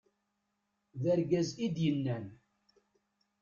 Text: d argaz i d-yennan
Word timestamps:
d 1.01 1.03
argaz 1.13 1.49
i 1.65 1.67
d-yennan 1.75 2.25